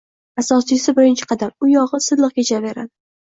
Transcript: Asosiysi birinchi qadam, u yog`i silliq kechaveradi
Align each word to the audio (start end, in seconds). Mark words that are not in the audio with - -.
Asosiysi 0.43 0.95
birinchi 0.99 1.27
qadam, 1.33 1.53
u 1.67 1.71
yog`i 1.73 2.01
silliq 2.07 2.35
kechaveradi 2.39 2.89